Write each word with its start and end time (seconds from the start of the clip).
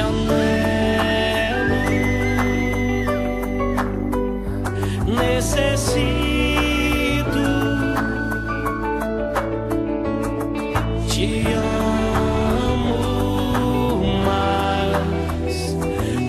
anelo, 0.00 1.80
necessito 5.06 6.64
te 11.08 11.44
amo 12.74 12.94
mais 14.24 15.76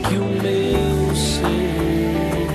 que 0.08 0.16
o 0.18 0.26
meu 0.42 1.16
ser. 1.16 2.50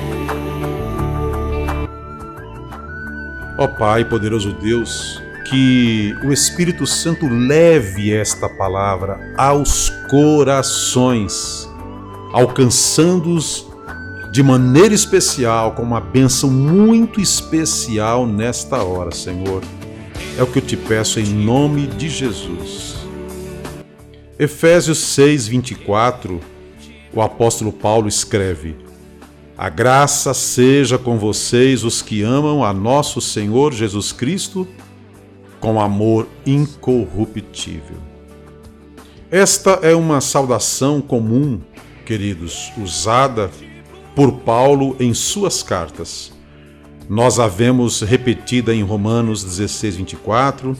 Ó 3.59 3.67
Pai, 3.67 4.05
poderoso 4.05 4.53
Deus, 4.53 5.20
que 5.51 6.17
o 6.23 6.33
Espírito 6.33 6.87
Santo 6.87 7.27
leve 7.27 8.13
esta 8.13 8.49
palavra 8.49 9.35
aos 9.37 9.91
corações, 10.09 11.69
alcançando-os 12.33 13.67
de 14.31 14.45
maneira 14.45 14.95
especial, 14.95 15.73
com 15.73 15.83
uma 15.83 16.01
bênção 16.01 16.49
muito 16.49 17.21
especial 17.21 18.29
nesta 18.29 18.85
hora, 18.85 19.11
Senhor. 19.11 19.65
É 20.39 20.43
o 20.43 20.47
que 20.47 20.61
eu 20.61 20.63
te 20.63 20.77
peço 20.77 21.19
em 21.19 21.27
nome 21.27 21.89
de 21.89 22.09
Jesus. 22.09 22.95
Efésios 24.39 24.99
6, 24.99 25.49
24, 25.49 26.41
o 27.13 27.21
apóstolo 27.21 27.73
Paulo 27.73 28.07
escreve: 28.07 28.77
A 29.59 29.69
graça 29.69 30.33
seja 30.33 30.97
com 30.97 31.19
vocês, 31.19 31.83
os 31.83 32.01
que 32.01 32.23
amam 32.23 32.65
a 32.65 32.73
nosso 32.73 33.21
Senhor 33.21 33.73
Jesus 33.73 34.13
Cristo 34.13 34.67
com 35.61 35.81
amor 35.81 36.27
incorruptível. 36.47 37.99
Esta 39.31 39.73
é 39.83 39.95
uma 39.95 40.21
saudação 40.21 41.01
comum, 41.01 41.61
queridos, 42.05 42.73
usada 42.77 43.51
por 44.17 44.33
Paulo 44.41 44.97
em 44.99 45.15
suas 45.15 45.63
cartas. 45.63 46.33
Nós 47.09 47.39
a 47.39 47.47
vemos 47.47 48.01
repetida 48.01 48.75
em 48.75 48.83
Romanos 48.83 49.45
16, 49.45 49.97
24, 49.97 50.77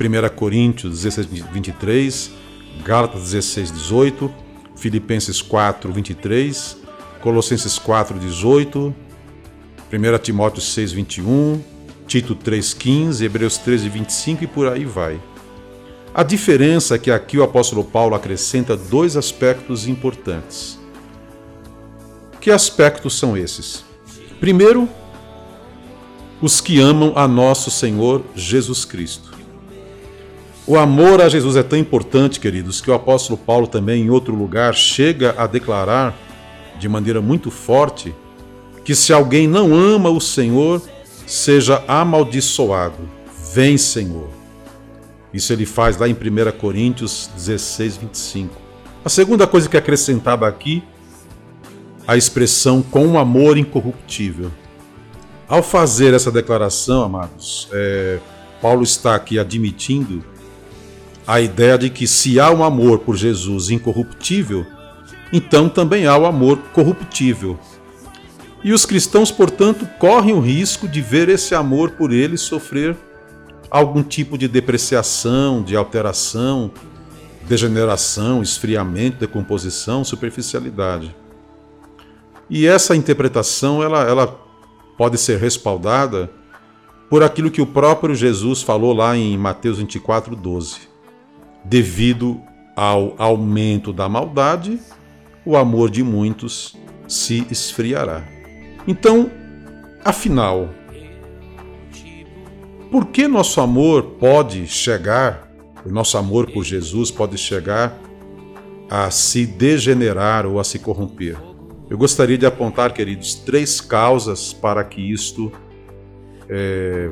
1 0.00 0.36
Coríntios 0.36 1.02
16, 1.02 1.26
23, 1.52 2.30
Gálatas 2.84 3.22
16, 3.30 3.72
18, 3.72 4.32
Filipenses 4.76 5.42
4, 5.42 5.92
23, 5.92 6.78
Colossenses 7.20 7.78
4, 7.78 8.18
18, 8.18 8.94
1 9.92 10.18
Timóteo 10.18 10.62
6, 10.62 10.92
21, 10.92 11.60
Tito 12.08 12.34
3,15, 12.34 13.22
Hebreus 13.22 13.58
13, 13.58 13.86
25 13.90 14.44
e 14.44 14.46
por 14.46 14.66
aí 14.66 14.86
vai. 14.86 15.20
A 16.14 16.22
diferença 16.22 16.94
é 16.94 16.98
que 16.98 17.10
aqui 17.10 17.36
o 17.36 17.42
apóstolo 17.42 17.84
Paulo 17.84 18.14
acrescenta 18.14 18.74
dois 18.74 19.14
aspectos 19.14 19.86
importantes. 19.86 20.80
Que 22.40 22.50
aspectos 22.50 23.18
são 23.18 23.36
esses? 23.36 23.84
Primeiro, 24.40 24.88
os 26.40 26.62
que 26.62 26.80
amam 26.80 27.12
a 27.14 27.28
nosso 27.28 27.70
Senhor 27.70 28.24
Jesus 28.34 28.86
Cristo. 28.86 29.36
O 30.66 30.78
amor 30.78 31.20
a 31.20 31.28
Jesus 31.28 31.56
é 31.56 31.62
tão 31.62 31.78
importante, 31.78 32.40
queridos, 32.40 32.80
que 32.80 32.90
o 32.90 32.94
apóstolo 32.94 33.36
Paulo 33.36 33.66
também, 33.66 34.04
em 34.04 34.10
outro 34.10 34.34
lugar, 34.34 34.74
chega 34.74 35.34
a 35.36 35.46
declarar 35.46 36.16
de 36.78 36.88
maneira 36.88 37.20
muito 37.20 37.50
forte 37.50 38.14
que 38.82 38.94
se 38.94 39.12
alguém 39.12 39.46
não 39.46 39.74
ama 39.74 40.08
o 40.08 40.20
Senhor, 40.20 40.80
seja 41.28 41.84
amaldiçoado. 41.86 43.08
Vem, 43.52 43.76
Senhor. 43.76 44.30
Isso 45.32 45.52
ele 45.52 45.66
faz 45.66 45.98
lá 45.98 46.08
em 46.08 46.14
1 46.14 46.58
Coríntios 46.58 47.30
16, 47.36 47.98
25. 47.98 48.56
A 49.04 49.08
segunda 49.08 49.46
coisa 49.46 49.68
que 49.68 49.76
é 49.76 49.80
acrescentada 49.80 50.46
aqui, 50.46 50.82
a 52.06 52.16
expressão 52.16 52.80
com 52.82 53.06
um 53.06 53.18
amor 53.18 53.58
incorruptível. 53.58 54.50
Ao 55.46 55.62
fazer 55.62 56.14
essa 56.14 56.32
declaração, 56.32 57.02
amados, 57.02 57.68
é, 57.72 58.18
Paulo 58.60 58.82
está 58.82 59.14
aqui 59.14 59.38
admitindo 59.38 60.24
a 61.26 61.40
ideia 61.40 61.76
de 61.76 61.90
que 61.90 62.06
se 62.06 62.40
há 62.40 62.50
um 62.50 62.64
amor 62.64 63.00
por 63.00 63.16
Jesus 63.16 63.68
incorruptível, 63.68 64.66
então 65.30 65.68
também 65.68 66.06
há 66.06 66.16
o 66.16 66.24
amor 66.24 66.58
corruptível, 66.72 67.58
e 68.62 68.72
os 68.72 68.84
cristãos, 68.84 69.30
portanto, 69.30 69.88
correm 69.98 70.34
o 70.34 70.40
risco 70.40 70.88
de 70.88 71.00
ver 71.00 71.28
esse 71.28 71.54
amor 71.54 71.92
por 71.92 72.12
ele 72.12 72.36
sofrer 72.36 72.96
algum 73.70 74.02
tipo 74.02 74.36
de 74.36 74.48
depreciação, 74.48 75.62
de 75.62 75.76
alteração, 75.76 76.70
degeneração, 77.42 78.42
esfriamento, 78.42 79.18
decomposição, 79.18 80.04
superficialidade. 80.04 81.14
E 82.50 82.66
essa 82.66 82.96
interpretação 82.96 83.82
ela, 83.82 84.02
ela 84.02 84.26
pode 84.96 85.18
ser 85.18 85.38
respaldada 85.38 86.30
por 87.08 87.22
aquilo 87.22 87.50
que 87.50 87.62
o 87.62 87.66
próprio 87.66 88.14
Jesus 88.14 88.62
falou 88.62 88.92
lá 88.92 89.16
em 89.16 89.36
Mateus 89.36 89.78
24, 89.78 90.34
12. 90.34 90.80
Devido 91.64 92.40
ao 92.76 93.14
aumento 93.18 93.92
da 93.92 94.08
maldade, 94.08 94.78
o 95.44 95.56
amor 95.56 95.90
de 95.90 96.02
muitos 96.02 96.76
se 97.06 97.46
esfriará. 97.50 98.37
Então, 98.88 99.30
afinal, 100.02 100.70
por 102.90 103.08
que 103.08 103.28
nosso 103.28 103.60
amor 103.60 104.02
pode 104.18 104.66
chegar, 104.66 105.46
o 105.84 105.90
nosso 105.90 106.16
amor 106.16 106.50
por 106.50 106.64
Jesus 106.64 107.10
pode 107.10 107.36
chegar 107.36 108.00
a 108.88 109.10
se 109.10 109.44
degenerar 109.44 110.46
ou 110.46 110.58
a 110.58 110.64
se 110.64 110.78
corromper? 110.78 111.36
Eu 111.90 111.98
gostaria 111.98 112.38
de 112.38 112.46
apontar, 112.46 112.94
queridos, 112.94 113.34
três 113.34 113.78
causas 113.78 114.54
para 114.54 114.82
que 114.82 115.02
isto 115.02 115.52
é, 116.48 117.10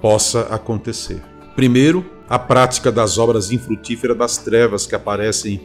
possa 0.00 0.40
acontecer. 0.52 1.22
Primeiro, 1.54 2.04
a 2.28 2.36
prática 2.38 2.90
das 2.90 3.16
obras 3.16 3.52
infrutíferas 3.52 4.18
das 4.18 4.38
trevas 4.38 4.86
que 4.86 4.96
aparecem 4.96 5.60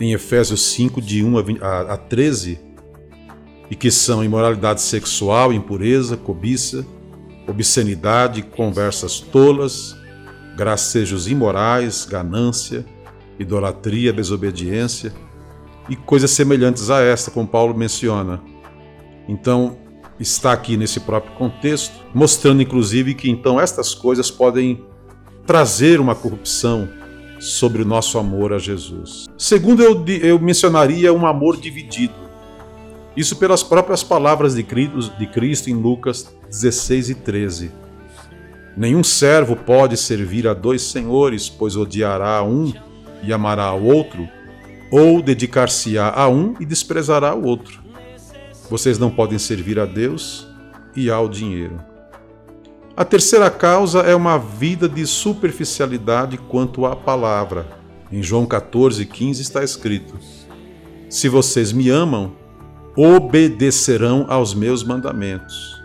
em 0.00 0.14
Efésios 0.14 0.72
5, 0.72 1.02
de 1.02 1.22
1 1.22 1.58
a 1.60 1.96
13, 1.98 2.67
e 3.70 3.76
que 3.76 3.90
são 3.90 4.24
imoralidade 4.24 4.80
sexual, 4.80 5.52
impureza, 5.52 6.16
cobiça, 6.16 6.86
obscenidade, 7.46 8.42
conversas 8.42 9.20
tolas, 9.20 9.96
gracejos 10.56 11.28
imorais, 11.28 12.04
ganância, 12.04 12.84
idolatria, 13.38 14.12
desobediência 14.12 15.12
e 15.88 15.96
coisas 15.96 16.30
semelhantes 16.30 16.90
a 16.90 17.00
esta, 17.00 17.30
como 17.30 17.46
Paulo 17.46 17.74
menciona. 17.74 18.42
Então, 19.28 19.78
está 20.18 20.52
aqui 20.52 20.76
nesse 20.76 21.00
próprio 21.00 21.34
contexto, 21.34 21.94
mostrando 22.14 22.60
inclusive 22.62 23.14
que 23.14 23.30
então 23.30 23.60
estas 23.60 23.94
coisas 23.94 24.30
podem 24.30 24.84
trazer 25.46 26.00
uma 26.00 26.14
corrupção 26.14 26.88
sobre 27.38 27.82
o 27.82 27.84
nosso 27.84 28.18
amor 28.18 28.52
a 28.52 28.58
Jesus. 28.58 29.26
Segundo, 29.38 29.82
eu, 29.82 30.04
eu 30.20 30.38
mencionaria 30.38 31.12
um 31.12 31.26
amor 31.26 31.56
dividido. 31.56 32.27
Isso 33.18 33.34
pelas 33.34 33.64
próprias 33.64 34.04
palavras 34.04 34.54
de 34.54 34.62
Cristo 34.62 35.68
em 35.68 35.74
Lucas 35.74 36.32
16 36.48 37.10
e 37.10 37.14
13. 37.16 37.72
Nenhum 38.76 39.02
servo 39.02 39.56
pode 39.56 39.96
servir 39.96 40.46
a 40.46 40.54
dois 40.54 40.82
senhores, 40.82 41.48
pois 41.48 41.74
odiará 41.74 42.36
a 42.36 42.44
um 42.44 42.72
e 43.20 43.32
amará 43.32 43.64
ao 43.64 43.82
outro, 43.82 44.28
ou 44.88 45.20
dedicar-se-á 45.20 46.12
a 46.14 46.28
um 46.28 46.54
e 46.60 46.64
desprezará 46.64 47.34
o 47.34 47.44
outro. 47.44 47.82
Vocês 48.70 49.00
não 49.00 49.10
podem 49.10 49.36
servir 49.36 49.80
a 49.80 49.84
Deus 49.84 50.46
e 50.94 51.10
ao 51.10 51.28
dinheiro. 51.28 51.80
A 52.96 53.04
terceira 53.04 53.50
causa 53.50 53.98
é 54.02 54.14
uma 54.14 54.38
vida 54.38 54.88
de 54.88 55.04
superficialidade 55.08 56.38
quanto 56.38 56.86
à 56.86 56.94
palavra. 56.94 57.66
Em 58.12 58.22
João 58.22 58.46
14, 58.46 59.04
15 59.04 59.42
está 59.42 59.64
escrito: 59.64 60.14
Se 61.10 61.28
vocês 61.28 61.72
me 61.72 61.90
amam, 61.90 62.37
obedecerão 62.98 64.26
aos 64.28 64.52
meus 64.52 64.82
mandamentos. 64.82 65.80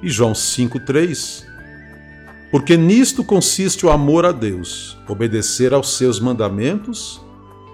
E 0.00 0.08
João 0.08 0.34
5,3 0.34 1.44
Porque 2.52 2.76
nisto 2.76 3.24
consiste 3.24 3.84
o 3.84 3.90
amor 3.90 4.24
a 4.24 4.30
Deus, 4.30 4.96
obedecer 5.08 5.74
aos 5.74 5.96
seus 5.96 6.20
mandamentos, 6.20 7.20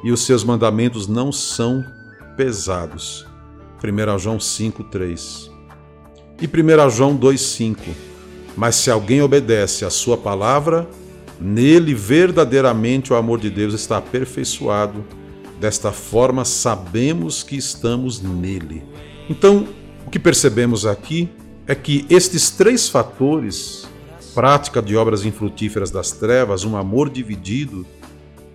e 0.02 0.10
os 0.10 0.24
seus 0.24 0.42
mandamentos 0.42 1.06
não 1.06 1.30
são 1.30 1.84
pesados. 2.38 3.26
1 3.84 4.18
João 4.18 4.38
5,3 4.38 5.50
E 6.40 6.46
1 6.46 6.90
João 6.90 7.18
2,5 7.18 7.76
Mas 8.56 8.76
se 8.76 8.90
alguém 8.90 9.20
obedece 9.20 9.84
à 9.84 9.90
sua 9.90 10.16
palavra, 10.16 10.88
nele 11.38 11.92
verdadeiramente 11.92 13.12
o 13.12 13.16
amor 13.16 13.38
de 13.38 13.50
Deus 13.50 13.74
está 13.74 13.98
aperfeiçoado 13.98 15.04
Desta 15.64 15.92
forma, 15.92 16.44
sabemos 16.44 17.42
que 17.42 17.56
estamos 17.56 18.20
nele. 18.20 18.84
Então, 19.30 19.66
o 20.06 20.10
que 20.10 20.18
percebemos 20.18 20.84
aqui 20.84 21.26
é 21.66 21.74
que 21.74 22.04
estes 22.10 22.50
três 22.50 22.86
fatores 22.86 23.88
prática 24.34 24.82
de 24.82 24.94
obras 24.94 25.24
infrutíferas 25.24 25.90
das 25.90 26.12
trevas, 26.12 26.66
um 26.66 26.76
amor 26.76 27.08
dividido 27.08 27.86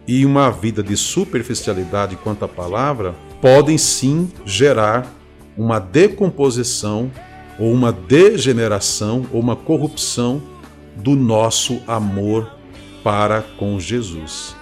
e 0.08 0.24
uma 0.24 0.52
vida 0.52 0.84
de 0.84 0.96
superficialidade 0.96 2.16
quanto 2.16 2.46
à 2.46 2.48
palavra 2.48 3.16
podem 3.42 3.76
sim 3.76 4.32
gerar 4.46 5.12
uma 5.58 5.80
decomposição 5.80 7.12
ou 7.58 7.74
uma 7.74 7.92
degeneração 7.92 9.26
ou 9.34 9.42
uma 9.42 9.56
corrupção 9.56 10.44
do 10.96 11.16
nosso 11.16 11.82
amor 11.88 12.52
para 13.04 13.42
com 13.42 13.80
Jesus. 13.80 14.59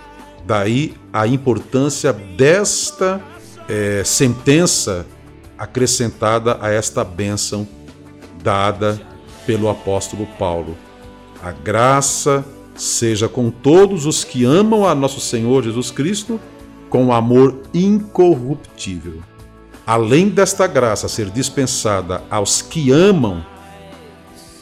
Daí 0.47 0.93
a 1.11 1.27
importância 1.27 2.13
desta 2.13 3.21
é, 3.67 4.01
sentença 4.05 5.05
acrescentada 5.57 6.57
a 6.61 6.71
esta 6.71 7.03
bênção 7.03 7.67
dada 8.41 8.99
pelo 9.45 9.67
apóstolo 9.67 10.25
Paulo. 10.39 10.77
A 11.43 11.51
graça 11.51 12.45
seja 12.75 13.27
com 13.27 13.51
todos 13.51 14.05
os 14.05 14.23
que 14.23 14.45
amam 14.45 14.87
a 14.87 14.95
nosso 14.95 15.19
Senhor 15.19 15.63
Jesus 15.65 15.91
Cristo 15.91 16.39
com 16.89 17.11
amor 17.11 17.63
incorruptível. 17.73 19.21
Além 19.85 20.29
desta 20.29 20.65
graça 20.65 21.09
ser 21.09 21.29
dispensada 21.29 22.23
aos 22.29 22.61
que 22.61 22.89
amam, 22.91 23.45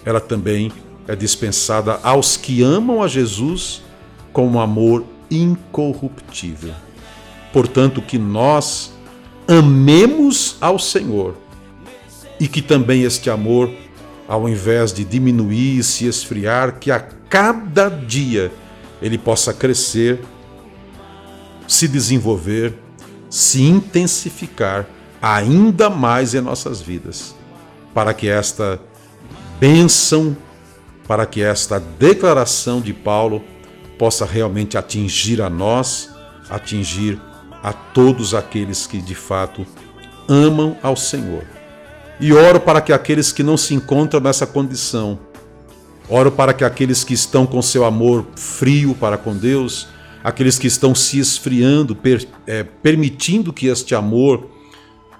ela 0.04 0.20
também 0.20 0.72
é 1.08 1.16
dispensada 1.16 2.00
aos 2.02 2.38
que 2.38 2.64
amam 2.64 3.04
a 3.04 3.08
Jesus 3.08 3.84
com 4.34 4.60
amor 4.60 5.04
incorruptível. 5.30 6.74
Portanto, 7.54 8.02
que 8.02 8.18
nós 8.18 8.92
amemos 9.48 10.58
ao 10.60 10.78
Senhor 10.78 11.38
e 12.40 12.48
que 12.48 12.62
também 12.62 13.04
este 13.04 13.30
amor, 13.30 13.72
ao 14.28 14.50
invés 14.50 14.92
de 14.92 15.06
diminuir 15.06 15.80
e 15.80 15.84
se 15.84 16.06
esfriar, 16.06 16.80
que 16.80 16.92
a 16.92 17.00
cada 17.00 17.90
dia 17.90 18.52
ele 19.02 19.18
possa 19.18 19.54
crescer, 19.54 20.22
se 21.68 21.88
desenvolver, 21.88 22.78
se 23.30 23.64
intensificar 23.64 24.88
ainda 25.22 25.90
mais 25.90 26.34
em 26.34 26.42
nossas 26.42 26.82
vidas, 26.82 27.36
para 27.94 28.14
que 28.14 28.28
esta 28.28 28.80
bênção, 29.60 30.36
para 31.08 31.26
que 31.26 31.42
esta 31.42 31.80
declaração 31.80 32.82
de 32.82 32.94
Paulo 32.94 33.42
possa 33.98 34.26
realmente 34.26 34.78
atingir 34.78 35.42
a 35.42 35.50
nós, 35.50 36.10
atingir 36.50 37.20
a 37.64 37.74
todos 37.74 38.34
aqueles 38.34 38.86
que 38.86 39.02
de 39.02 39.16
fato 39.16 39.66
amam 40.28 40.78
ao 40.84 40.96
Senhor. 40.96 41.44
E 42.20 42.32
oro 42.32 42.60
para 42.60 42.82
que 42.82 42.94
aqueles 42.94 43.32
que 43.32 43.44
não 43.44 43.58
se 43.58 43.74
encontram 43.74 44.22
nessa 44.22 44.46
condição, 44.46 45.20
oro 46.08 46.32
para 46.32 46.54
que 46.54 46.64
aqueles 46.64 47.04
que 47.04 47.14
estão 47.14 47.46
com 47.46 47.62
seu 47.62 47.84
amor 47.84 48.26
frio 48.36 48.96
para 48.96 49.18
com 49.18 49.36
Deus, 49.36 49.88
aqueles 50.24 50.58
que 50.58 50.68
estão 50.68 50.96
se 50.96 51.20
esfriando, 51.20 51.96
per, 51.96 52.28
é, 52.48 52.64
permitindo 52.64 53.52
que 53.52 53.68
este 53.68 53.94
amor 53.94 54.50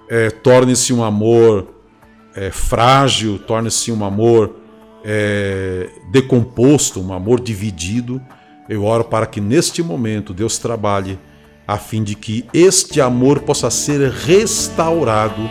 é, 0.08 0.30
torne-se 0.30 0.92
um 0.92 1.02
amor 1.02 1.68
é, 2.34 2.50
frágil, 2.50 3.38
torne-se 3.38 3.90
um 3.92 4.04
amor 4.04 4.56
é, 5.04 5.88
decomposto, 6.10 7.00
um 7.00 7.12
amor 7.12 7.40
dividido. 7.40 8.20
Eu 8.68 8.84
oro 8.84 9.04
para 9.04 9.26
que 9.26 9.40
neste 9.40 9.82
momento 9.82 10.34
Deus 10.34 10.58
trabalhe 10.58 11.18
a 11.66 11.78
fim 11.78 12.02
de 12.02 12.14
que 12.14 12.44
este 12.52 13.00
amor 13.00 13.40
possa 13.40 13.70
ser 13.70 14.10
restaurado 14.10 15.42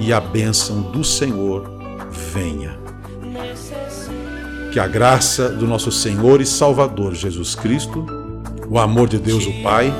e 0.00 0.12
a 0.12 0.20
bênção 0.20 0.82
do 0.82 1.02
Senhor 1.02 1.70
venha. 2.32 2.78
Que 4.72 4.78
a 4.78 4.86
graça 4.86 5.48
do 5.48 5.66
nosso 5.66 5.90
Senhor 5.90 6.40
e 6.40 6.46
Salvador 6.46 7.14
Jesus 7.14 7.54
Cristo, 7.54 8.06
o 8.68 8.78
amor 8.78 9.08
de 9.08 9.18
Deus 9.18 9.46
o 9.46 9.62
Pai, 9.62 9.92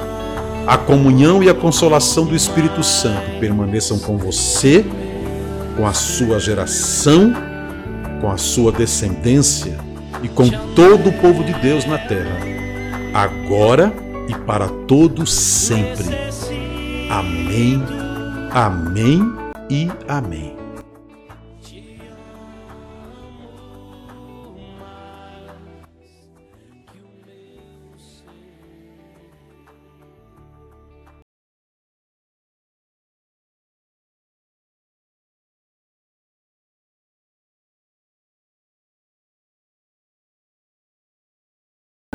a 0.67 0.77
comunhão 0.77 1.43
e 1.43 1.49
a 1.49 1.55
consolação 1.55 2.27
do 2.27 2.37
Espírito 2.37 2.83
Santo 2.83 3.41
permaneçam 3.41 3.99
com 3.99 4.19
você, 4.19 4.85
com 5.77 5.87
a 5.87 5.93
sua 5.93 6.39
geração, 6.39 7.33
com 8.21 8.31
a 8.31 8.37
sua 8.37 8.71
descendência 8.71 9.88
e 10.23 10.29
com 10.29 10.49
todo 10.75 11.11
o 11.11 11.13
povo 11.13 11.45
de 11.45 11.53
Deus 11.55 11.85
na 11.85 11.99
terra, 11.99 12.39
agora 13.15 13.93
e 14.29 14.35
para 14.35 14.69
todos 14.87 15.33
sempre. 15.33 16.07
Amém, 17.11 17.83
amém 18.53 19.23
e 19.71 19.89
amém. 20.07 20.58